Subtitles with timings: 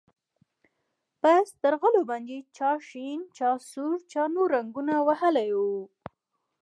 [1.21, 5.79] په سترغلو باندې چا شين چا سور چا نور رنګونه وهلي وو.